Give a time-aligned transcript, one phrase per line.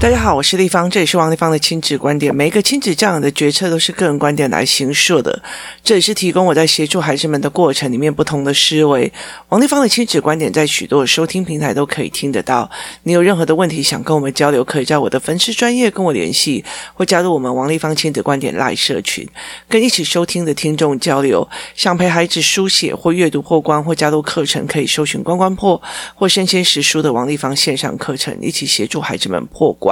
[0.00, 2.34] 大家好，我是丽芳，这里是王丽芳的亲子观点。
[2.34, 5.42] 每一个亲子教养的决策都是个人观点来形塑的，
[5.84, 9.12] 这也是提供我在协助孩子们的过程里面不同的思维。
[9.50, 12.70] 王丽芳的亲子观点在许多收听平台都可以听得到。
[13.02, 16.64] 你有任何的问题想跟我们交流，可以在我的粉丝专业跟我联系，
[16.94, 19.28] 或加入我们王丽芳亲子观点 LINE 社群，
[19.68, 21.46] 跟一起收听的听众交流。
[21.76, 25.80] 想陪孩子书写或阅读破关，或加入课程，可以搜寻关关破
[26.14, 29.89] 或身先识书的王丽芳线上课程，一起协助孩子们破关。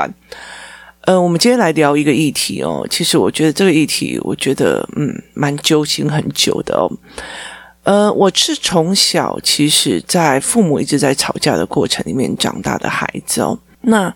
[1.03, 2.87] 呃，我们今天来聊一个议题哦。
[2.91, 6.85] 其实我觉得这个议题，我觉得嗯，蛮揪心很久的哦。
[7.85, 13.59] 呃，我是从小其实，在父母一直在吵架的过程里面长大的孩子哦。
[13.81, 14.13] 那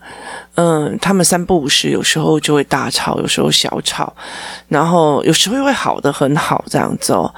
[0.57, 4.13] 嗯、他们三不五时，有时候就会大吵，有时候小吵，
[4.69, 7.33] 然后有时候又会好的很好这样子哦。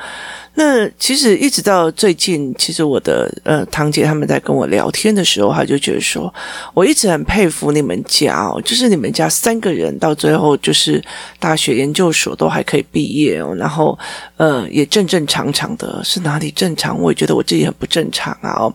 [0.57, 6.33] 那其实一直到最近，其实我的呃堂姐他们在跟我聊天的时候，他就觉得说，
[6.73, 11.03] 我一直很佩服你们家哦，就是你们家三个人到最后就是
[11.41, 13.99] 大学研究所都还可以毕业哦，然后
[14.37, 17.01] 呃也正正常常的，是哪里正常？
[17.01, 18.73] 我也觉得我自己很不正常啊哦，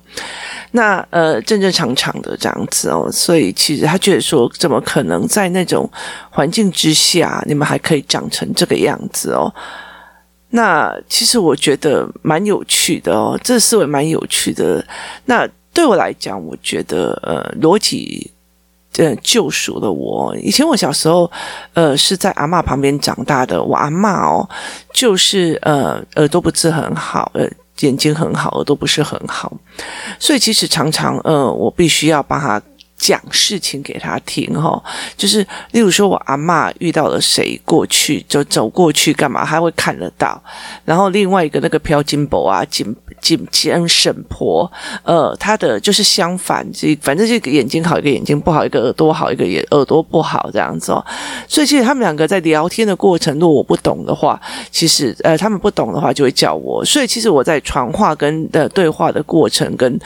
[0.71, 5.89] 那呃正正常常的这样子哦，所以其实他觉得说，怎么可能在那种
[6.29, 9.53] 环境之下，你们还可以长成这个样子哦？
[10.51, 14.83] 那其实我觉得蛮有趣的哦，这思维蛮有趣的。
[15.25, 18.31] 那对我来讲，我觉得呃，逻辑
[18.97, 20.35] 呃救赎了我。
[20.37, 21.31] 以前我小时候
[21.73, 24.49] 呃是在阿嬷旁边长大的，我阿嬷哦，
[24.91, 27.47] 就是呃耳朵不是很好，呃
[27.81, 29.53] 眼睛很好，耳朵不是很好，
[30.17, 32.61] 所以其实常常呃我必须要帮他。
[32.99, 34.83] 讲事情给他听，哈，
[35.15, 35.39] 就是
[35.71, 40.39] 例如说，我阿嬷遇到了谁过去，就走过去干嘛，他会看得到。
[40.83, 44.69] 然后另外一个那个飘金宝啊，金金金婶婆，
[45.03, 51.03] 呃，他的就是相反，这反正这个眼睛好，一个眼睛不好，一个耳朵好，一个也耳朵不好这样子哦。
[51.47, 54.37] 所以其实他们两个在聊天的过程，如果我不懂的话，
[54.71, 56.83] 其实呃，他们不懂的话就会叫我。
[56.83, 59.97] 所以其实我在传话跟的对话的过程，跟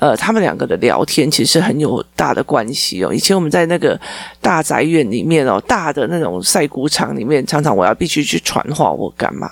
[0.00, 2.39] 呃他们两个的聊天，其实很有大的。
[2.42, 3.98] 关系哦，以前我们在那个
[4.40, 9.50] 大宅院里面哦，大的那种晒谷场里面，常常我要必须去传话或干嘛，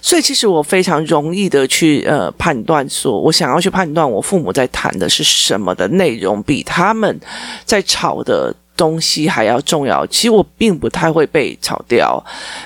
[0.00, 7.18] 所以其实我非常容易的去呃判断，说我想要去判断我父母在谈的是什么的内容，比他们
[7.64, 10.06] 在吵的东西还要重要。
[10.06, 12.22] 其实我并不太会被吵掉。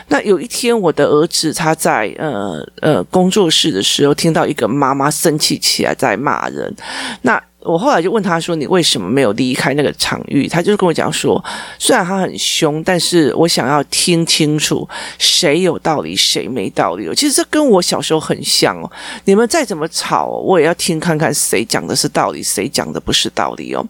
[0.09, 6.75] 那有一天，我的儿子他在呃呃工作室的时候，听到一个妈妈生气起来在骂人，
[7.23, 7.41] 那。
[7.63, 11.43] 我后来就问他说：“你为什么没有离开那个场域？”他就是跟我讲说
[11.79, 14.89] ：“虽然他很凶，但是我想要听清楚
[15.19, 18.91] 谁有道理，谁没道理。”其实这跟我小时候很像哦。
[19.25, 23.87] 你们再怎么吵，我也要听看看谁讲的是道理，谁讲的不是道理哦。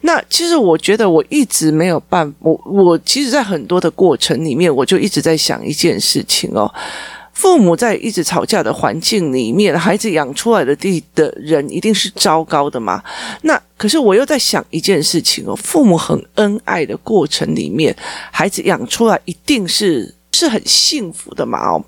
[0.00, 6.72] 那其实我觉得我一直没有办法，我我其实，在很多的过程里面，我就一直在想一件事情哦。
[7.34, 13.02] 父母在一直吵架的环境里面，孩子养出来的地的人一定是糟糕的吗？
[13.42, 17.94] 那可是我又在想一件事情哦，父母很恩爱的过程里面，
[18.30, 21.58] 孩子养出来一定是是很幸福的嘛？
[21.58, 21.84] 哦，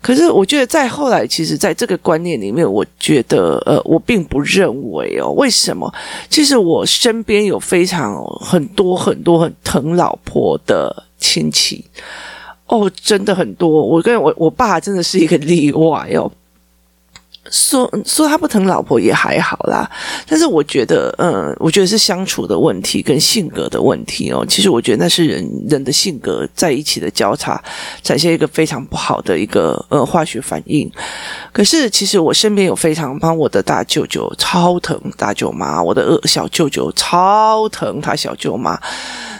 [0.00, 5.30] 可是我觉得在后来，其实在这个观念里面，我觉得呃，我并不认为哦。
[5.32, 5.92] 为什么？
[6.30, 11.84] 其实我身边有非常很多很多很疼老婆的亲戚。
[12.72, 13.68] 哦，真的很多。
[13.68, 16.30] 我跟我我爸真的是一个例外哦。
[17.50, 19.90] 说说他不疼老婆也还好啦，
[20.28, 24.46] 但是我觉得，嗯，我觉得是相处的问题跟性格的问题哦。
[24.48, 27.62] 其实我觉得那是人人的性格在一起的交叉，
[28.00, 30.90] 展现一个非常不好的一个呃化学反应。
[31.52, 38.80] 可是其实我身边有非常帮我的大舅舅超疼大舅妈，我的二小舅舅超疼他小舅妈。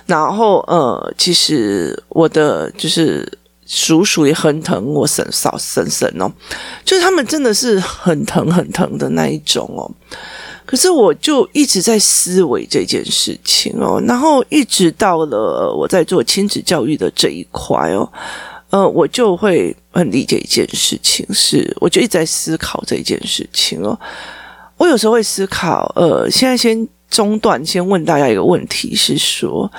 [0.06, 3.26] 然后，呃，其实我的就是
[3.66, 6.30] 叔叔也很疼我婶嫂婶婶哦，
[6.84, 9.90] 就是他们真的是很疼很疼的那一种哦。
[10.66, 18.10] 可是我就一直在思维这件事情哦，然后一直到了我在做亲子教育的这一块哦，
[18.70, 23.98] 呃，我就会很理解一件事情，是我就一直在思考这件事情哦。
[24.76, 26.88] 我有时候会思考，呃，现在先。
[27.12, 29.70] 中段，先问大家一个问题：是说，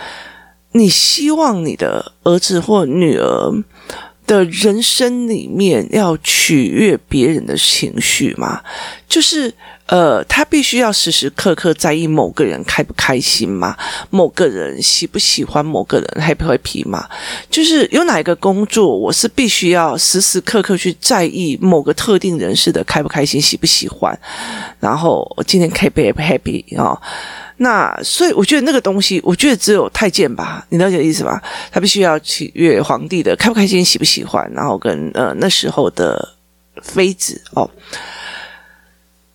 [0.73, 3.51] 你希望你的儿子或女儿
[4.27, 8.61] 的人生里面要取悦别人的情绪吗？
[9.07, 9.53] 就是。
[9.87, 13.75] 呃，他必须要时时刻刻在意某个人开不开心吗？
[14.09, 17.07] 某个人喜不喜欢某个人，happy 不 happy 吗？
[17.49, 24.17] 就是有哪一个工作，我是必须要时时刻刻去在意某个特定人士的开不开心、喜不喜欢，
[24.79, 26.97] 然后我今天可以不 happy 啊？
[27.57, 31.41] 那所以我觉得那个东西，我觉得只有太监吧，你了解意思吧？
[31.71, 36.35] 他必须要取悦皇帝的开不开心、喜不喜欢，然后跟呃那时候的
[36.81, 37.69] 妃子哦。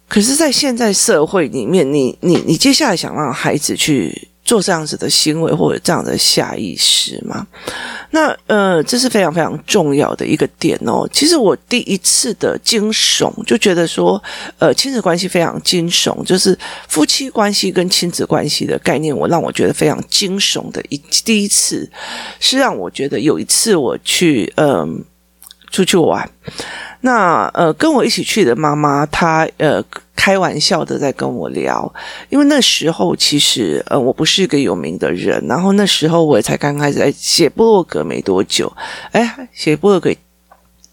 [0.08, 7.46] 可是，在现在社会里面，你你你接下来想让孩子去做这样子的行为或者这样的下意识吗？
[8.10, 11.06] 那呃，这是非常非常重要的一个点哦。
[11.12, 14.20] 其实我第一次的惊悚就觉得说，
[14.58, 16.58] 呃，亲子关系非常惊悚，就是
[16.88, 21.86] 夫妻关系跟亲子关系的概念，我让我觉得非常惊悚的一第一次，
[22.40, 25.04] 是让我觉得有一次我去嗯、
[25.70, 26.28] 出去玩。
[27.00, 29.82] 那呃，跟我一起去的妈妈，她呃
[30.16, 31.92] 开玩笑的在跟我聊，
[32.28, 38.72] 因为那时候其实呃我不是一个有名的人，然后那时候我也才刚开始在写部落格没多久，
[39.12, 40.12] 哎，写部落格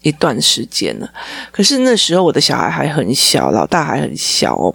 [0.02, 1.10] 一段时间了，
[1.50, 4.72] 可是那时候我的小孩还很小，老大还很小哦。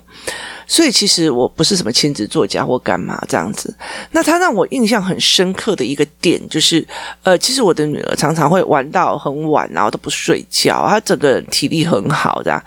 [0.72, 3.76] 所以其实我不是什么亲子作家或干嘛这样子。
[4.12, 6.88] 那他让我印象很深刻的一个点就是，
[7.24, 12.64] 呃，其实我的女儿常常会玩到很晚，然后都不睡觉，她整个人体力很好的。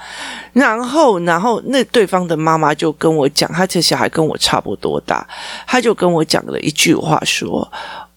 [0.52, 5.26] 然后，然后那对方的妈妈就跟我讲，她这小孩跟我差不多大，
[5.66, 7.66] 她就跟我讲了一句话说。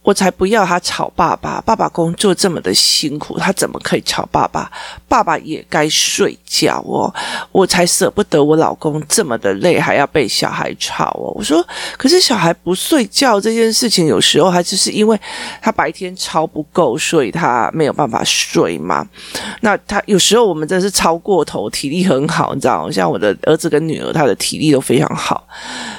[0.08, 4.72] 我才不要他吵爸爸，爸爸工作这么的辛苦，他怎么可以吵爸爸？
[5.06, 7.14] 爸爸也该睡觉哦。
[7.52, 11.34] 我才舍不得我老公这么的累，还要被小孩吵哦。
[11.36, 11.62] 我说，
[11.98, 15.20] 可是小孩不睡觉这件事情，有时候还只是因为
[15.62, 19.06] 他白天超不够，所以他没有办法睡嘛。
[19.60, 22.92] 那他有时候我们真的是超过头，体力很好，你知道吗？
[22.92, 25.46] 像我的儿子跟女儿，他的体力都非常好。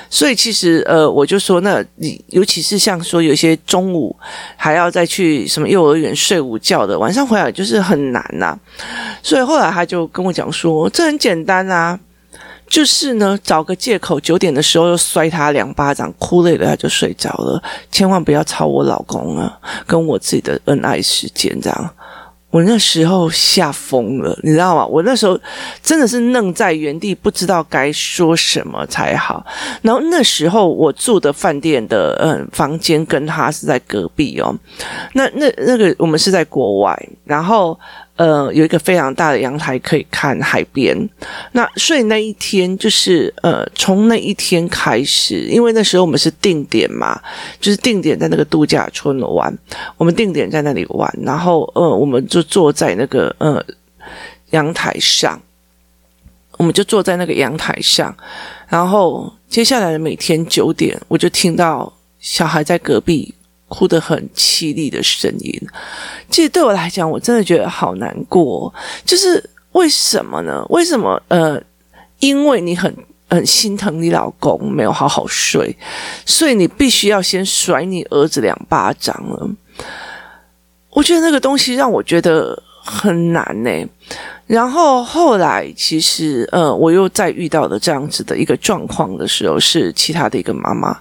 [0.08, 3.98] 所以其实呃，我就说，那你尤其是像说有些中午
[4.56, 8.59] 还要再去什么幼儿园睡午觉的，晚上回来就是很难呐、啊。
[9.23, 11.99] 所以后来他就跟我讲说，这很简单啊，
[12.69, 21.91] 就是呢找个借口，九点的时候又摔他两巴掌，哭累了他就睡着了，千万不要吵我老公啊，跟我自己的恩爱时间这样。
[22.50, 24.87] 我那时候吓疯了，你知道吗？
[24.87, 25.39] 我那时候
[25.83, 29.45] 真的是愣在原地，不知道该说什么才好。
[29.83, 34.55] 然后那时候我住的饭店的嗯房间跟他是在隔壁哦，
[35.12, 37.79] 那那那个我们是在国外，然后。
[38.19, 41.09] 呃，有一个非常大的阳台可以看海边。
[41.53, 47.20] 那所以那一天就是呃，从那一天开始，因为那时候我们是定点嘛，
[47.61, 49.56] 就是定点在那个度假村玩，
[49.97, 53.65] 我们定点在那里玩，然后呃，我们就坐在那个呃
[54.50, 55.41] 阳台上，
[56.56, 58.12] 我们就坐在那个阳台上，
[58.67, 63.32] 然后接下来的每天九点，我就听到小孩在隔壁。
[63.69, 65.61] 哭得很凄厉的声音，
[66.31, 68.73] 其实对我来讲，我真的觉得好难过。
[69.05, 69.43] 就是
[69.73, 70.65] 为什么呢？
[70.70, 71.23] 为什么？
[71.29, 71.61] 呃，
[72.19, 72.93] 因为你很
[73.29, 75.76] 很心疼你老公没有好好睡，
[76.25, 79.49] 所以你必须要先甩你儿子两巴掌了。
[80.91, 83.70] 我觉得那个东西让我觉得很难呢。
[84.47, 90.99] 然后后来，其实呃，我又再遇到了这样子的一个状况的时候，是其他的一个妈妈。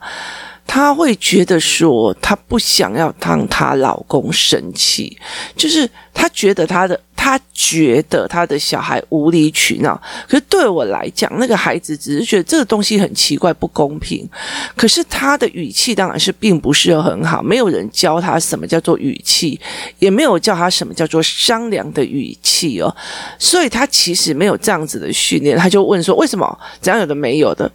[0.67, 5.17] 她会觉得说，她不想要让她老公生气，
[5.55, 9.99] 就是她觉得她的，她觉得她的小孩无理取闹。
[10.27, 14.29] 可是对我来讲，那个孩子只是觉得这个东西很奇怪、不公平。
[14.75, 19.59] 可是他的语气当然是并不是很好，没有人教他什么叫做语气，
[19.99, 22.95] 也没有教他什么叫做商量的语气哦。
[23.39, 26.59] 所以他其实没有这样子的训练，他就问说：为什么？
[26.81, 27.71] 怎样有的没有的？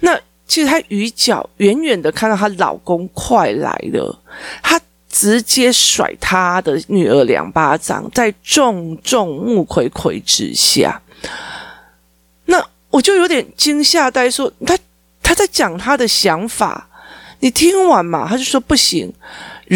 [0.00, 0.18] 那。
[0.52, 4.20] 其实她余角远远的看到她老公快来了，
[4.62, 4.78] 她
[5.08, 11.00] 直接甩她的女儿两巴掌，在重重目睽睽之下，
[12.44, 14.78] 那我就有点惊吓呆，说他
[15.22, 16.86] 他在讲她的想法，
[17.40, 18.28] 你听完嘛？
[18.28, 19.10] 他就说不行。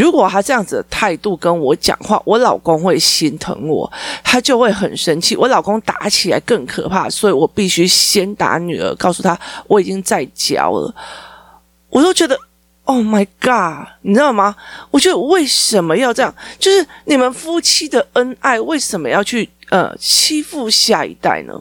[0.00, 3.90] 如果他这样子的态度跟我讲话，我老公会心疼我，
[4.22, 5.34] 他就会很生气。
[5.34, 10.94] 我老公打起来更可怕，所以我必须先打女儿，告诉他我已经在教了。
[11.88, 12.38] 我都觉得
[12.84, 14.54] ，Oh my God，你知道吗？
[14.90, 16.34] 我觉得为什么要这样？
[16.58, 21.58] 就是你们夫妻的恩爱，为什么要去呃欺负下一代呢？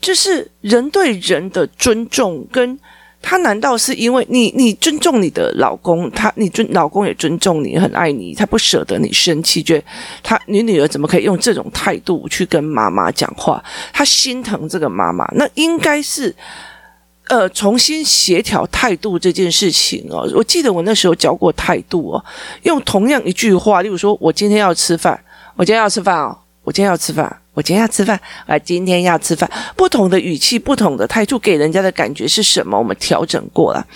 [0.00, 2.78] 就是人对人的尊重跟。
[3.26, 9.84] 他难道是因为你，你尊重你的老公，他你尊老公也尊重你，很爱你，他不舍得你生气，觉得
[10.22, 13.64] 他你女儿怎么可以用这种态度去跟妈妈讲话？
[13.94, 16.34] 他心疼这个妈妈，那应该是
[17.28, 20.30] 呃重新协调态度这件事情哦。
[20.34, 22.24] 我记得我那时候教过态度哦，
[22.64, 25.18] 用同样一句话，例如说我今天要吃饭，
[25.56, 27.40] 我今天要吃饭哦，我今天要吃饭。
[27.54, 29.50] 我今天要吃饭，啊，今天要吃饭。
[29.76, 32.76] 不同的语气，不同的态度，给人家的感觉是什么？
[32.76, 33.86] 我们调整过了。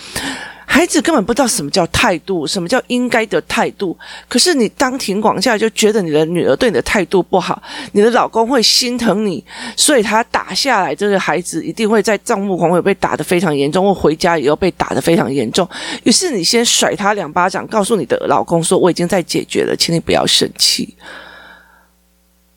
[0.71, 3.97] 孩子根本不知道什么叫态度，什么叫应该的态度。
[4.29, 7.61] 可是你当庭广下就觉得你的女儿对你的态度不好，
[7.93, 9.43] 你的老公会心疼你，
[9.75, 15.67] 所以他打下来这个孩子一定会在众目睽睽被打得非常严重，或回家以后被打得非常严重。
[16.05, 20.95] 于是你先甩他两巴掌，告诉你的老公说：“我已经在解决了，请你不要生气。”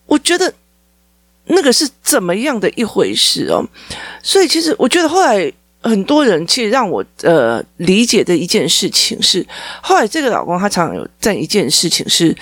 [0.05, 0.53] 我觉得
[1.45, 3.63] 那个是怎么样的一回事哦？
[4.21, 5.51] 所以其实我觉得后来。
[5.83, 9.43] 很多人其实让我呃理解的一件事情是，
[9.81, 12.37] 后来这个老公他常常有这样一件事情是，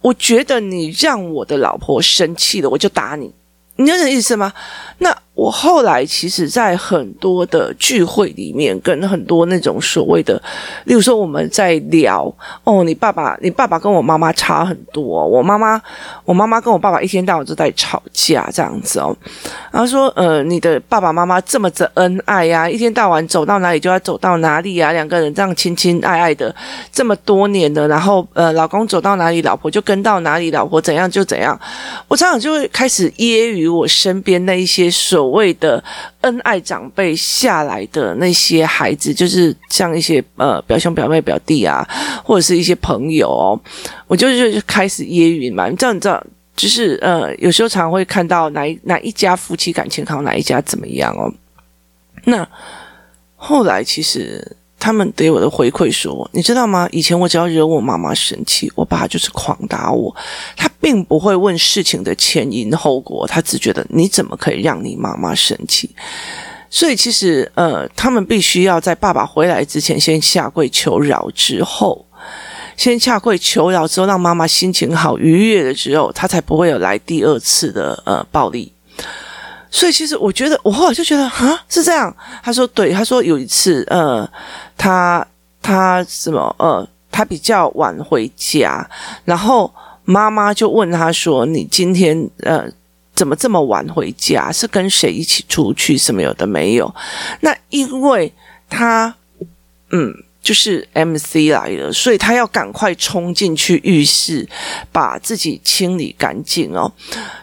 [0.00, 3.32] 我觉得你让我的老婆生气了，我就打你，
[3.76, 4.52] 你有这意思吗？
[4.98, 5.16] 那。
[5.34, 10.40] 我后来其实，在很多的聚会里面，跟很多那种所谓的，
[10.84, 15.26] 例如说我们在聊哦，你爸爸，你爸爸跟我妈妈差很多。
[15.26, 15.82] 我妈妈，
[16.24, 19.16] 我妈妈跟我爸爸一天到晚都在吵架，这样子哦。
[19.72, 26.54] 然后说，呃，你的爸爸妈妈这么的恩爱呀，一天到晚走到哪里就要走到哪里呀，两个人这样亲亲爱爱的
[26.92, 31.58] 这么多年的，然后呃，老公走到哪里，老婆就跟到哪里，老婆怎样就怎样。
[32.06, 35.23] 我常常就会开始揶揄我身边那一些所。
[35.24, 35.82] 所谓的
[36.20, 41.82] 恩爱长辈下来的那些孩子，就是像一些呃表兄表妹表弟啊，
[42.22, 43.58] 或者是一些朋友哦，
[44.06, 45.66] 我就就就开始揶揄嘛。
[45.70, 46.22] 你知道你知道，
[46.54, 51.32] 就是呃有时候常常会看到哪一哪一家夫妻感情好，哪一家怎么样哦。
[52.24, 52.46] 那
[53.34, 54.56] 后来其实。
[54.84, 56.86] 他们给我的回馈说：“你知道吗？
[56.92, 60.14] 以前我只要惹我妈妈生气，我爸就是狂打我。
[60.58, 65.88] 他并不会问事情的前因后果，他只觉得你怎么可以让你妈妈生气？
[66.68, 72.04] 所以其实，呃，他们必须要在爸爸回来之前先下跪求饶，之后
[72.76, 78.70] 先下跪求饶之后，让妈妈心情好愉悦了之后，他才不会有来第二次的呃暴力。”
[79.74, 82.14] 所以其实我觉得，我后来就觉得啊，是这样。
[82.44, 84.24] 他说对，他说有一次，呃，
[84.78, 85.26] 他
[85.60, 88.88] 他什么呃，他比较晚回家，
[89.24, 92.70] 然后妈妈就问他说：“你今天呃
[93.16, 94.52] 怎么这么晚回家？
[94.52, 95.98] 是跟谁一起出去？
[95.98, 96.94] 什么有的没有？”
[97.42, 98.32] 那因为
[98.70, 99.12] 他
[99.90, 100.14] 嗯。
[100.44, 104.46] 就是 MC 来了，所以他要赶快冲进去浴室，
[104.92, 106.92] 把自己清理干净哦。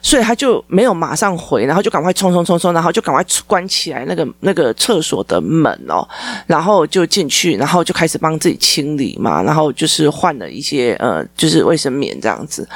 [0.03, 6.07] 所以他就没有马上回，然后就赶快冲冲冲冲，然后就赶快关起来那个那个厕所的门哦，
[6.45, 12.69] 然后就进去，然后就开始帮自己清理嘛，然后就是换了一些呃，就是卫生棉这样子。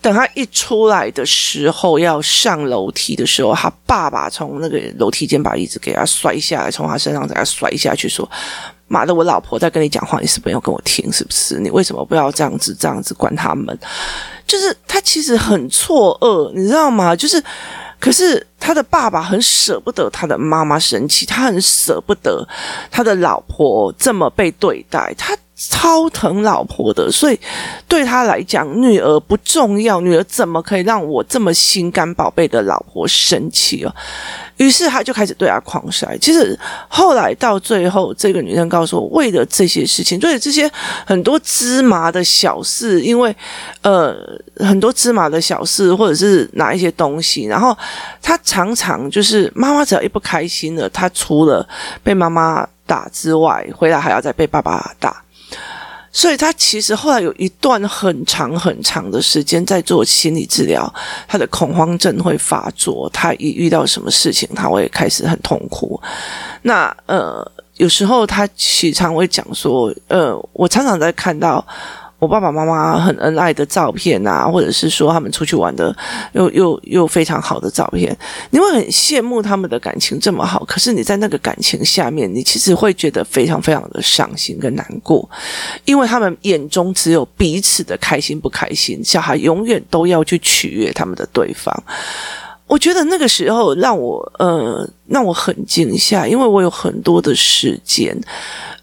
[0.00, 8.30] 等他一出来的时候，要上楼梯的时候，他爸爸从那个楼梯间把椅子给他摔下来，从他身上给他摔下去，说。
[8.92, 9.14] 妈的！
[9.14, 11.10] 我老婆在跟你讲话，你是不是要跟我听？
[11.10, 11.58] 是不是？
[11.58, 13.76] 你为什么不要这样子、这样子管他们？
[14.46, 17.16] 就是他其实很错愕，你知道吗？
[17.16, 17.42] 就是，
[17.98, 22.46] 可是他的爸爸很舍不得他的妈妈生气，他很舍不得
[22.90, 27.40] 他的老婆这么被对待，他超疼老婆的，所以
[27.88, 33.94] 对他来讲，女儿不重要，女儿怎么可以让我这么心肝宝贝的老婆生气哦？
[34.56, 36.16] 于是他就开始对他狂甩。
[36.18, 40.70] 其实后来到最后，这个女生告诉我，为了这些事情，为了这些
[41.06, 43.34] 很多芝麻的小事，因为
[43.82, 44.14] 呃
[44.56, 47.76] 很多芝麻的小事，或者是拿一些东西，然后
[48.20, 51.66] 他常常就是妈妈只要一不开心了，他除了
[52.02, 55.22] 被妈妈打之外，回来还要再被爸爸打。
[56.12, 60.92] 所以他其实后来有一段很长很长的时间在做心理治疗，
[61.26, 66.00] 他的恐慌症会发作，他一遇到什么事情，他会开始很痛苦。
[66.60, 71.66] 那呃，有时候他时常会讲说，呃，我常常在看到。
[72.22, 75.92] 我爸爸妈妈很恩爱的照片啊，或者是说他们出去玩的
[76.34, 78.16] 又又又非常好的照片，
[78.50, 80.64] 你会很羡慕他们的感情这么好。
[80.64, 85.28] 可是你在那个感情下面，你其实会觉得非常非常的伤心跟难过，
[85.84, 91.74] 因为他们眼中只有彼此的开心不开心，小孩永远都要去取悦他们的对方。
[92.72, 98.18] 我觉得那个时候让我呃让我很惊吓，因为我有很多的时间。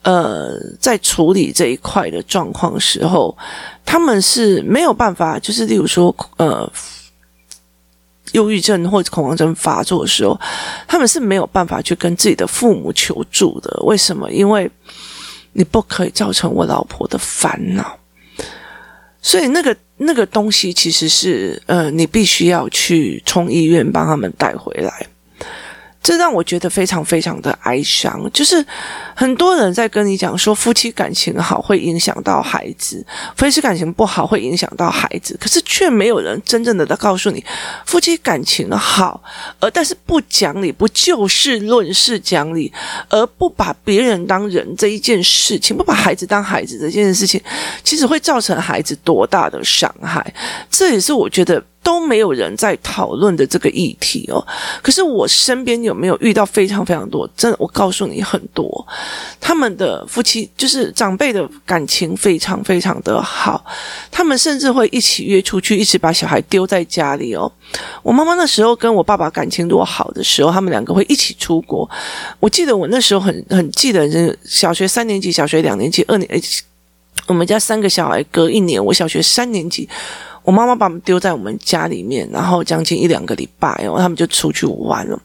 [0.04, 3.36] 呃，在处理这一块的状况时候，
[3.84, 6.72] 他们是没有办法，就是例如说，呃，
[8.34, 10.40] 忧郁症或者恐慌症发作的时候，
[10.88, 13.76] 他们是没有办法去跟自己的父母求助的。
[13.84, 14.32] 为什么？
[14.32, 14.70] 因为
[15.54, 17.98] 你不可以造成我老婆的烦恼，
[19.20, 25.06] 所以那个那个东西其实是，呃，你必须要去冲医院帮他们带回来。
[26.02, 28.20] 这让我觉得非常非常的哀伤。
[28.34, 28.66] 就是
[29.16, 37.44] 很多人在跟你讲说，夫妻感情好会影响到孩子，夫妻感情不好会影响到孩子，可是却没有人真正的在告诉你，
[37.86, 39.22] 夫妻感情好，
[39.60, 42.72] 而但是不讲理，不就事论事讲理，
[43.10, 47.42] 而不把别人当人这一件事情，不把孩子当孩子这件事情，
[47.84, 50.34] 其实会造成孩子多大的伤害？
[50.70, 51.64] 这也是我觉得。
[51.82, 54.46] 都没有人在讨论的这个议题哦。
[54.82, 57.30] 可是我身边有没有遇到非常非常多？
[57.36, 58.88] 真的，我告诉你很多，
[59.40, 63.64] 他们的夫妻就是长辈的感情非常非常的好，
[64.12, 67.52] 他们甚至会一起约出去，一起把小孩丢在家里哦。
[68.04, 71.90] 我妈妈那时候跟我爸爸感情多好的时候，他们两个会一起出国。
[72.40, 76.62] 我记得我那时候很很记得，是小学三年级、小学两年级、二年级，
[77.28, 79.88] 我们家三个小孩隔一年，我小学三年级。
[80.44, 85.20] 我妈妈把我们丢在我们家里面，然后将近一两个礼拜，然后他们就出去玩了。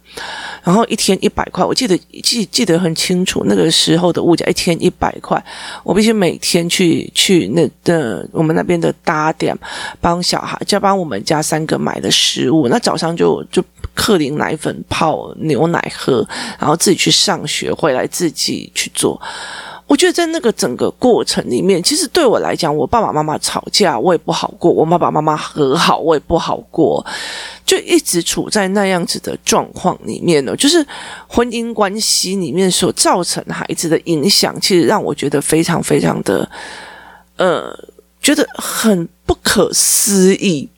[0.62, 5.42] 然后一天一百块，我记得记记得很清楚，那个时候的物价一天一百块，
[5.82, 9.56] 我必须每天去去那的我们那边的搭店
[10.00, 12.68] 帮小孩，就帮我们家三个买的食物。
[12.68, 13.62] 那早上就就
[13.94, 16.26] 克林奶粉泡牛奶喝，
[16.58, 19.20] 然后自己去上学，回来自己去做。
[19.86, 27.04] 我觉得在那个整个过程里面，其实对我来讲，我爸爸妈妈吵架我也不好过，我爸爸妈妈和好我也不好过，
[27.66, 30.56] 就一直处在那样子的状况里面呢。
[30.56, 30.84] 就是
[31.28, 36.48] 婚姻关系里面所造成孩子的影响，其实让我觉得非常非常的，
[37.36, 37.78] 呃，
[38.22, 40.68] 觉得很不可思议。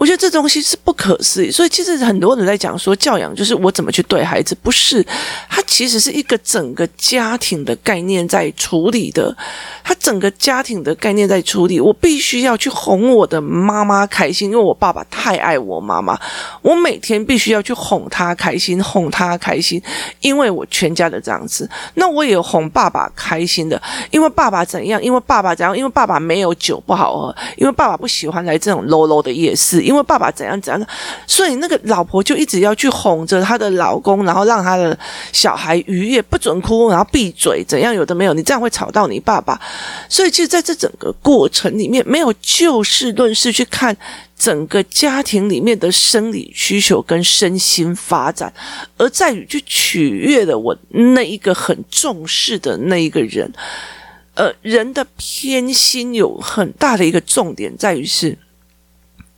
[0.00, 5.04] 我觉得这东西是不可思议，所以其实很多人在讲说教养就是我怎么去对孩子，不是，
[5.46, 9.36] 它其实是一个整个家庭的概念在处理的，
[9.84, 16.18] 它整个家庭的概念在处理，我必须要去哄我的妈妈开心，因为我爸爸太爱我妈妈，
[16.62, 19.82] 我每天必须要去哄她开心，哄她开心，
[20.22, 23.78] 因为我全家的这样子，那我也哄爸爸开心的，
[24.10, 29.89] 因为爸爸怎样，因为爸爸怎样，因为爸爸没有酒不好喝，因为爸爸不喜欢来这种 low low 的夜市。
[29.90, 30.86] 因为爸爸怎样怎样的，
[31.26, 34.96] 所以那个老婆就一直要去哄着她的老公，然后让她的
[35.32, 39.60] 小孩愉悦，不准哭，然后闭嘴，怎样有的没有，你这样会吵到你爸爸。
[40.08, 43.96] 所以，其实在这整个过程里面，没有就事论事去看
[44.38, 48.52] 整个家庭里面的生理需求跟身心发展，
[48.96, 53.52] 而在于去取悦了我那一个很重视的那一个人。
[54.34, 58.38] 呃，人的偏心有很大的一个重点在于是。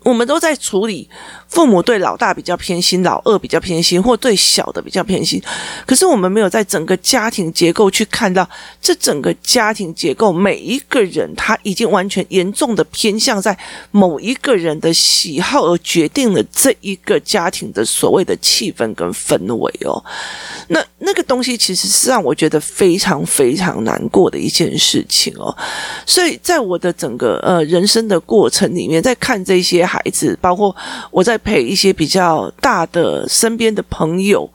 [0.04, 1.08] 我们都在处理
[1.52, 5.38] 父母对老大比较偏心，老二比较偏心，或对小的比较偏心。
[5.84, 8.48] 可是我们没有在整个家庭结构去看到，
[8.80, 13.54] 这整个家庭结构每一个人他已经完全严重的偏向在
[13.90, 20.02] 某一个人的喜好，而决定了这一个家庭的所谓的气氛跟氛围哦。
[20.68, 25.54] 那那个东西其实是让我觉得非常非常难过的一件事情哦。
[26.06, 29.82] 所以在我的整个呃人生的过程里面，在看这些。
[29.82, 30.74] 孩子，包括
[31.10, 34.50] 我在陪一些比较大的身边的朋友，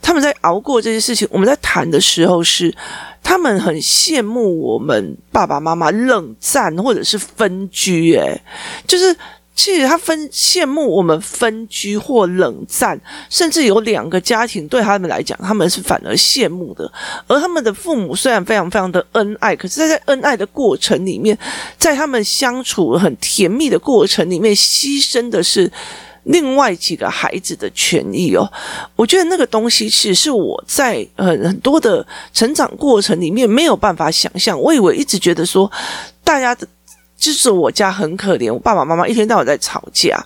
[0.00, 1.26] 他们在熬过这些事情。
[1.30, 2.74] 我们在谈的时候是，
[3.22, 8.40] 他们很羡慕我们爸爸妈妈冷战或者是分居，诶，
[8.86, 9.16] 就是。
[9.58, 12.96] 其实他分羡慕我们分居或冷战，
[13.28, 16.88] 甚至有两个家庭对他们来讲，他们是反而羡慕的。
[17.26, 21.36] 而他们的父母虽然非常非常的恩爱，可是在在恩爱的过程里面，
[21.76, 25.68] 在他们相处很甜蜜的过程里面，牺牲的是
[26.28, 28.50] 另外几个孩子的权益哦。
[28.96, 34.58] 我觉得那个东西其实是我在很很多的成长过程里面没有办法想象。
[34.58, 35.70] 我以为一直觉得说
[36.24, 36.66] 大家的。
[37.20, 40.24] 就是我家很可怜，我爸爸妈妈一天到晚在吵架，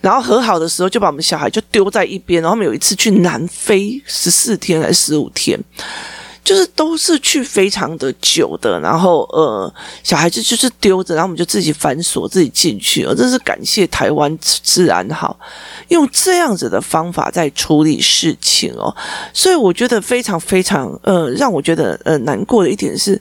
[0.00, 5.56] 然后和好的时候就把我们小孩就丢在一边，然后我们有一次去南非十四天还是十五天，
[6.44, 15.36] 就是都是去非常的久的，然后呃小孩子就是丢着，然后我们就自己反锁自己进去，而这是感谢台湾治安好，
[15.88, 18.94] 用这样子的方法在处理事情哦，
[19.32, 23.20] 所以我觉得非常非常呃让我觉得呃难过的一点是。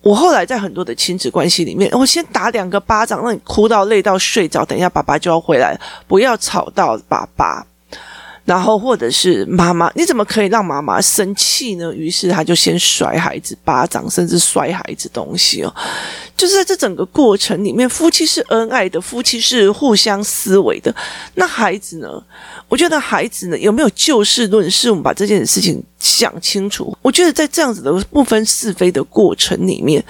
[0.00, 7.66] 我后来在很多的亲子关系里面，我先打两个巴掌，让你哭到累到睡着，等一下爸爸就要回来，不要吵到爸爸。
[8.48, 11.94] 然后或者是妈妈，你怎么可以让妈妈生气呢？
[11.94, 15.74] 于是他就先甩孩子巴掌，甚至摔孩子东西哦。
[16.34, 20.94] 就是在这整个过程里面，夫妻是恩爱的，夫妻是互相思维的。
[21.34, 22.08] 那孩子呢？
[22.70, 24.90] 我觉得孩子呢，有没有就事论事？
[24.90, 26.96] 我们把这件事情想清楚。
[27.02, 30.02] 我觉得在这样子的不分是非的过程里面，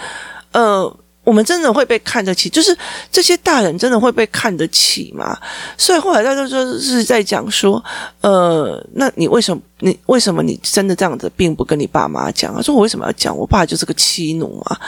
[0.53, 0.97] 呃。
[1.29, 2.49] 我们真的会被看得起？
[2.49, 2.75] 就是
[3.13, 5.37] 这些大人真的会被看得起吗？
[5.77, 7.85] 所以后来大家说是在讲说，
[8.23, 12.63] 呃，那你为什么你为什么你真的这样子，并不跟你爸妈讲他？
[12.63, 13.37] 说我为什么要讲？
[13.37, 14.79] 我爸就是个欺奴嘛，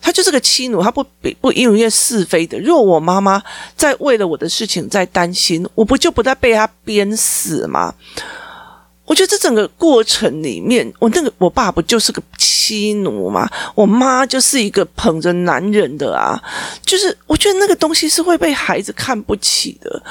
[0.00, 1.04] 他就是个欺奴，他不
[1.40, 2.56] 不因为是非的。
[2.60, 3.42] 如果我妈妈
[3.76, 7.92] 在为了我的事情在担心，我不就不再被他鞭死吗？
[9.04, 13.48] 我觉得这整个过程里面，我那个我爸不就是个妻奴吗？
[13.74, 16.40] 我妈就是一个捧着男人的啊，
[16.86, 20.02] 就是我觉得那个东西是会被孩子看不起的，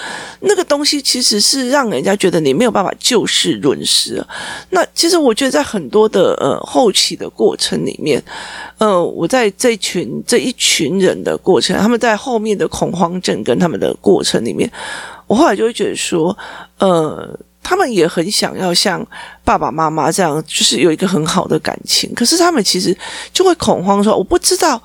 [0.42, 4.24] 那个东西其实是让人家觉得你没有办法就事论事。
[4.72, 8.22] 那其实我觉得在很多的呃后期的过程里面，
[8.78, 14.70] 呃，我在这群这一群人的过程，他们在后面的恐慌症跟他们的过程里面，
[15.28, 16.38] 我后来就会觉得说，
[16.78, 17.40] 呃。
[17.72, 19.02] 他们也很想要像
[19.46, 22.14] 爸爸妈妈这样，就是有一个很好的感情。
[22.14, 22.96] 可是他们其实
[23.32, 24.82] 就会恐慌说：“我不知道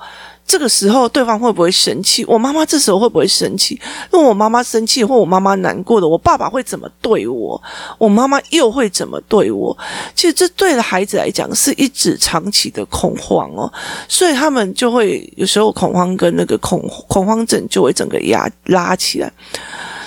[0.46, 3.76] 这个时候对方会不会生气，我妈妈这时候会不会生气？
[4.12, 7.60] 那我妈妈生气或我妈妈难过的，我爸爸会怎么对我？
[7.98, 9.76] 我妈妈又会怎么对我？
[10.14, 13.66] 其实这对了孩子来讲是一直长期的恐慌哦，
[14.06, 19.32] 所以他们就会有时候恐慌跟那个恐恐慌症就会整个压拉起来。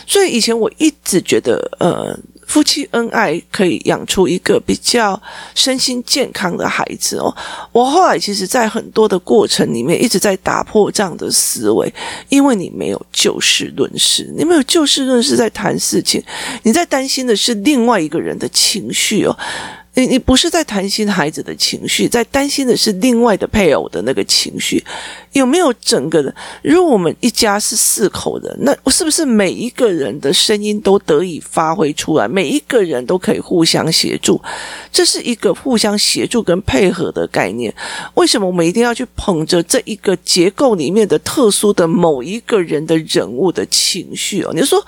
[0.08, 2.18] 所以以前我一直觉得，呃。
[2.50, 5.22] 夫妻恩爱可以养出一个比较
[5.54, 7.34] 身心健康的孩子哦。
[7.72, 11.94] 我后来其实，在很多的过程里面，一直在打破这样的思维，
[12.28, 16.24] 因为你没有就事论事，你没有就事论事在谈事情，
[16.64, 19.38] 你在担心的是另外一个人的情绪哦。
[19.96, 24.82] 你你不是在担心孩子的情绪，在担心的是另外的配偶的那个情绪，
[25.34, 26.34] 有没有整个的？
[26.62, 32.28] 如果我们一家是四口人，那是不是每一个人的声音都得以发挥出来？
[32.28, 34.40] 每一个人都可以互相协助，
[34.92, 37.74] 这是一个互相协助跟配合的概念。
[38.14, 44.54] 为什么我们一定要去捧着这一个结构里面的特殊的某一个人的人物的情绪哦？
[44.54, 44.82] 你说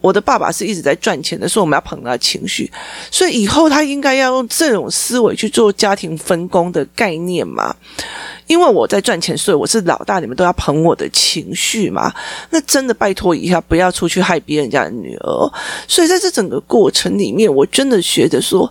[0.00, 2.70] 我的爸爸是一直在赚钱的，说我们要捧他情绪，
[3.10, 4.48] 所以以后他应该要用。
[4.58, 7.72] 这种思维去做家庭分工的概念嘛？
[8.48, 12.12] 因为我在赚钱，所以我是老大，你们都要捧我的情绪嘛？
[12.50, 15.52] 那真的拜托一下，不要出去害别人家的女儿。
[15.86, 18.68] 所以在这整个过程里面，我真的觉得说，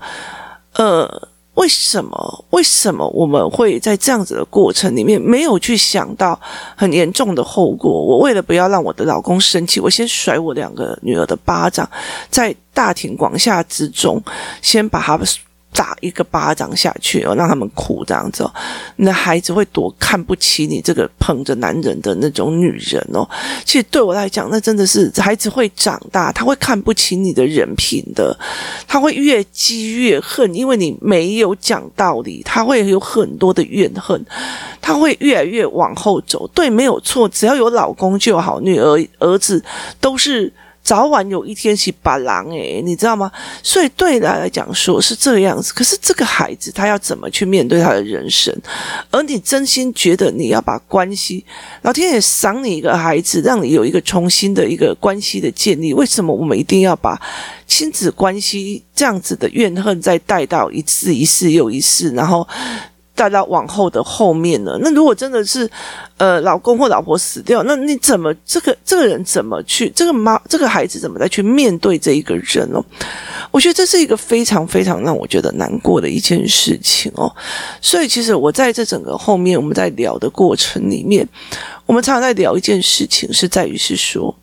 [0.73, 2.45] 呃，为什么？
[2.49, 6.37] 为什么我们会在这样子的过程里面没有去想到
[6.75, 7.89] 很严重的后果？
[7.89, 11.89] 我为了不要让我的老公生气，我先甩我两个女儿的巴掌，
[12.29, 14.21] 在大庭广下之中，
[14.61, 15.17] 先把他。
[15.77, 18.51] 打一个巴掌下去哦，让他们哭这样子哦，
[18.95, 23.23] 那孩子会多看不起你这个捧着男人的那种女人哦。
[23.63, 28.35] 其实对我来讲，那真的是孩子会长大，他会看不起你的人品的，
[28.87, 34.19] 他会越积越恨，因为你没有讲道理，他会有很多的怨恨，
[34.81, 36.47] 他会越来越往后走。
[36.55, 39.63] 对，没有错，只要有老公就好，女儿儿子
[40.01, 40.51] 都是。
[40.87, 43.29] 早晚有一天是把狼诶，你知道吗？
[43.61, 45.73] 所以对他来讲说是这个样子。
[45.73, 48.57] 可是这个孩子他要怎么去面对他的人生？
[49.11, 51.45] 而你真心觉得你要把关系，
[51.81, 55.93] 老天爷赏你一个孩子，让你有一个重新的一个关系的建立。
[55.93, 57.21] 为什么我们一定要把
[57.65, 62.47] 亲子关系这样子的怨恨再带到一次一次又一次，然后？
[63.17, 64.77] 带到往后的后面呢。
[64.81, 65.69] 那如果真的是，
[66.17, 72.81] 呃，老公或老婆死掉，那你怎么这个这个人怎么去这个妈这个孩子怎么再去面对这一个人哦？
[73.51, 77.29] 我觉得这是一个非常非常让我觉得难过的一件事情哦。
[77.81, 81.27] 所以其实我在这整个后面我们在聊的过程里面，
[81.87, 84.33] 我们常常在聊一件事情，是在于是说。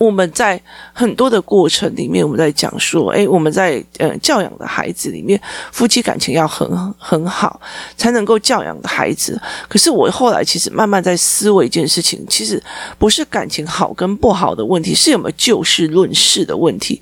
[0.00, 0.58] 我们在
[0.94, 5.38] 很多的过程里面，我们在讲说，诶，我们在呃教养的孩子里面，
[5.72, 7.60] 夫妻感情要很很好，
[7.98, 9.38] 才能够教养的孩子。
[9.68, 12.62] 可是我后来其实慢慢在思维一件事情，其实
[12.98, 16.98] 不是感情好跟不好的问题，是有没有就事论事的问题，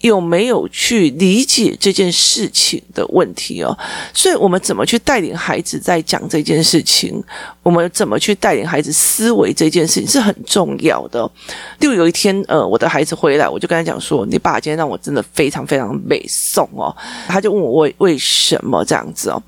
[0.00, 3.74] 有没有去理解这件事情的问题哦。
[4.12, 7.24] 所以，我们怎么去带领孩子在讲这件事情？
[7.62, 11.30] 我们怎么去带领孩子思维这件事情是很重要的。
[11.78, 12.32] 例如有一天。
[12.48, 16.94] 呃，我的孩子回来，我就跟他讲说：“你爸今天让我真的非常非常美送哦。”
[17.28, 19.42] 他就问我为为什么这样子哦？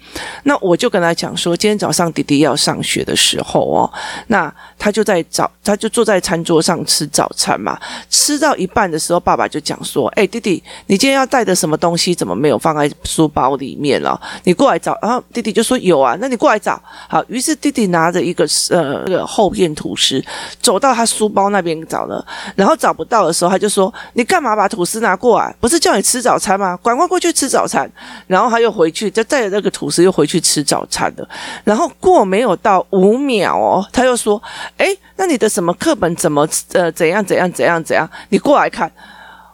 [0.45, 3.93] 那我就跟他讲说：“今天早上弟弟要上学的时候哦，
[4.29, 7.79] 那他就在早，他就坐在餐桌上吃早餐嘛。
[8.09, 12.15] 吃到一半的时候，爸爸就讲说：‘哎，弟弟，你今天要带的什么东西？
[12.15, 14.19] 怎么没有放在书包里面了？
[14.45, 16.81] 你过来找。’然后弟弟就说：‘有啊。’那你过来找。
[17.09, 20.23] 好，于是弟弟拿拿着一个呃那个厚片吐司，
[20.61, 22.77] 走到他书包那边找了，然后。
[22.85, 25.55] 找不到的时候，他就说：“你干嘛把吐司拿过来？
[25.59, 26.79] 不是叫你吃早餐吗？
[26.83, 27.91] 赶快过去吃早餐。”
[28.27, 31.27] 然后他又回去，就带着那个吐司又回去吃早餐了。
[31.63, 34.43] 然后过没有到五秒哦，他又说
[34.77, 38.07] ：“诶，那你的什么课本怎么呃怎样怎样怎样怎样？
[38.29, 38.93] 你过来看。”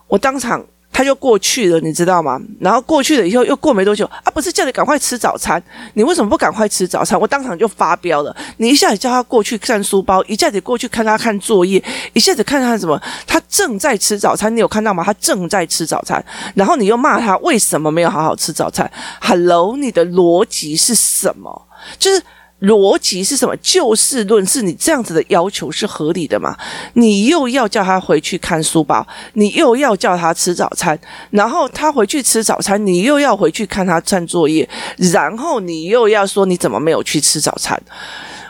[0.08, 0.64] 我当场。
[1.00, 2.38] 他就过去了，你知道吗？
[2.58, 5.62] 然后过去了以后，又过没多久啊，不是叫你赶快吃早餐？
[5.94, 7.18] 你为什么不赶快吃早餐？
[7.18, 8.36] 我当场就发飙了。
[8.58, 11.82] 你一下子叫他过去看书包，一下子过去看他看作业，
[12.12, 13.00] 一下子看他什么？
[13.26, 15.02] 他正在吃早餐，你有看到吗？
[15.02, 16.22] 他正在吃早餐，
[16.54, 18.90] 然后你又骂他为什么没有好好吃早餐
[19.22, 21.66] ？Hello，你的逻辑是什么？
[21.98, 22.22] 就是。
[22.60, 23.56] 逻辑是什么？
[23.62, 26.54] 就事论事，你这样子的要求是合理的吗？
[26.92, 30.98] 你又要叫他回去看书包，你又要叫他吃早餐，
[31.30, 34.68] 然后他回去吃早餐，你又要回去看他看作业，
[35.12, 37.80] 然后你又要说你怎么没有去吃早餐？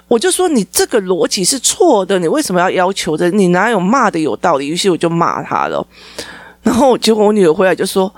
[0.08, 3.30] 我就说你这个逻辑是错的，你为什么要要求的？
[3.30, 4.66] 你哪有骂的有道理？
[4.66, 5.86] 于是我就骂他了，
[6.62, 8.12] 然后结果我女儿回来就说：“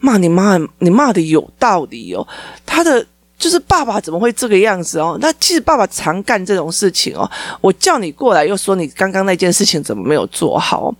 [0.00, 2.26] 骂你妈，你骂的有道理哦。”
[2.66, 3.06] 他的。
[3.46, 5.16] 就是爸爸怎么会这个样子哦？
[5.20, 7.30] 那其实爸爸常干这种事情哦。
[7.60, 10.92] 我叫你过来，又说你刚刚那件事情怎么没有做好？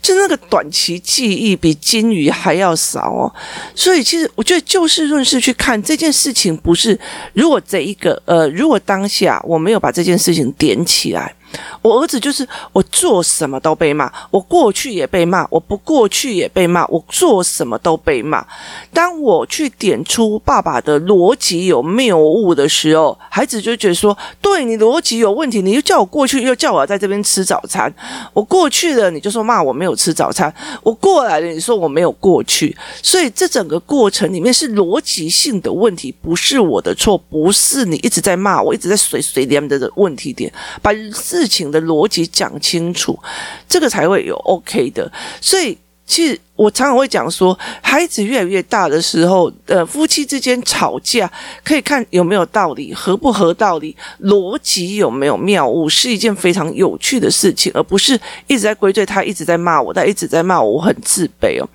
[0.00, 3.30] 就那个短期记忆比金鱼还要少哦。
[3.74, 6.98] 所以其实我觉得就事论事去看这件事情，不是
[7.34, 11.34] 如果这一个呃，如果当下我没有把这件事情点起来。
[11.82, 18.46] 我儿子就是我做什么都被骂，我过去也被骂，我不过去也被骂，我做什么都被骂。
[18.92, 27.92] 当我去点出爸爸的逻辑有谬误的时候，孩子就觉得说：对，你逻辑有问题，你又叫我过去，又叫我在这边吃早餐。
[28.32, 30.50] 我过去了，你就说骂我没有吃早餐；
[30.82, 32.76] 我过来了，你说我没有过去。
[33.02, 40.92] 所以这整个过程里面是逻辑性的问题，不是我的错，不是你一直在骂我，一直在随随连的的问题点，把
[41.40, 43.18] 事情的逻辑讲清楚，
[43.66, 45.10] 这个才会有 OK 的。
[45.40, 51.30] 所以，其实我常常会讲说，孩子越来越大的时候，呃，夫妻之间吵架
[51.64, 61.66] 可以看有没有道理，合不合道理，逻辑有没有谬误，是一件非常有趣的事情，而不是一直在归罪他，一直在骂我，他一直在骂我，我很自卑哦。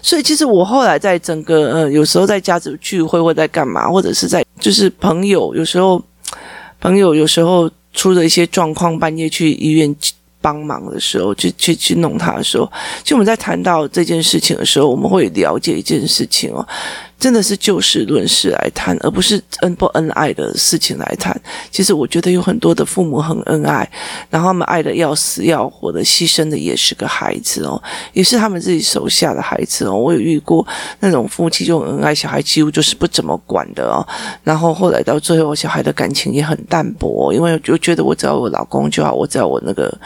[0.00, 6.02] 所以，其实我后来在整个呃，有时候在家族聚会或在干嘛，或者是在就是朋友，有时候
[6.80, 7.70] 朋友有时候。
[7.92, 9.94] 出了一些状况，半夜去医院
[10.40, 12.70] 帮忙的时候，去去去弄他的时候，
[13.04, 16.66] 就我们在谈到这件事情的时候，我们会了解一件事情哦。
[17.22, 21.40] 真的是就事论事来谈，而不是恩不恩爱的事情来谈。
[21.70, 23.88] 其实我觉得有很多的父母很恩爱，
[24.28, 27.80] 然后他们爱的要死要活的，牺牲的也是个孩子哦，
[28.12, 29.96] 也是他们自己手下的孩子哦。
[29.96, 30.66] 我有遇过
[30.98, 34.04] 那种夫妻就很恩爱，小孩几乎就是不怎么管的哦。
[34.42, 39.96] 然后后来到最后，小孩的感情也很淡薄，因为就觉得我只要我老公就好，我只要我那个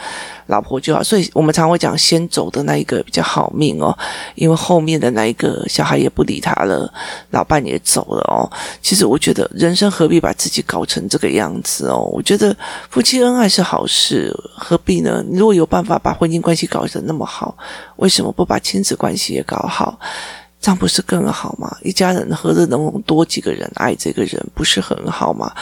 [0.47, 1.03] 老婆就好。
[1.03, 3.97] 所以我们常会讲，先走的那一个比较好命哦，
[4.35, 6.91] 因为后面的那一个小孩也不理他了。
[7.31, 8.49] 老伴也走了哦，
[8.81, 11.99] 其实我觉得人生何必把自己搞成这个样子哦？
[12.13, 12.55] 我觉得
[12.89, 15.23] 夫妻恩爱是好事，何必呢？
[15.31, 17.55] 如果有办法把婚姻关系搞得那么好，
[17.97, 19.99] 为什么不把亲子关系也搞好？
[20.59, 21.77] 这样不是更好吗？
[21.83, 25.53] 一家人何乐能多几个人爱这个人，不是很好吗？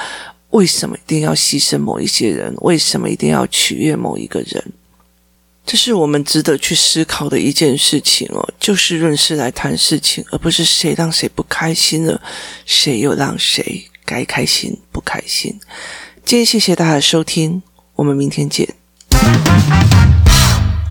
[0.56, 2.54] 为什么一定要牺牲某一些人？
[2.62, 4.64] 为什么一定要取悦某一个人？
[5.66, 12.22] 这是我们值得去思考的一件事情哦，就事论事来谈事情，而不是谁让谁不开心了，
[12.66, 15.60] 谁又让谁该开心不开心。
[16.24, 17.62] 今天谢谢大家的收听，
[17.96, 18.66] 我们明天见。